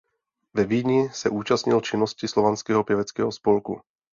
Ve 0.55 0.63
Vídni 0.65 1.09
se 1.09 1.29
účastnil 1.29 1.81
činnosti 1.81 2.27
slovanského 2.27 2.83
pěveckého 2.83 3.31
spolku. 3.31 3.81